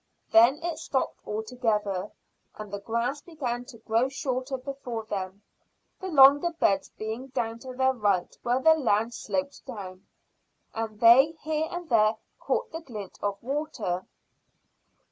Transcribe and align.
Then 0.31 0.57
it 0.63 0.79
stopped 0.79 1.19
altogether, 1.27 2.09
and 2.57 2.71
the 2.73 2.79
grass 2.79 3.21
began 3.21 3.65
to 3.65 3.77
grow 3.77 4.09
shorter 4.09 4.57
before 4.57 5.03
them, 5.05 5.43
the 5.99 6.07
longer 6.07 6.51
beds 6.53 6.89
being 6.97 7.27
down 7.27 7.59
to 7.59 7.73
their 7.75 7.93
right 7.93 8.35
where 8.41 8.59
the 8.59 8.73
land 8.73 9.13
sloped 9.13 9.63
down, 9.67 10.07
and 10.73 10.99
they 10.99 11.33
here 11.43 11.67
and 11.69 11.87
there 11.87 12.15
caught 12.39 12.71
the 12.71 12.81
glint 12.81 13.19
of 13.21 13.37
water. 13.43 14.07